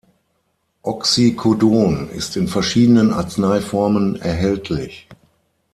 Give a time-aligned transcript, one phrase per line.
[0.81, 5.07] Oxycodon ist in verschiedenen Arzneiformen erhältlich.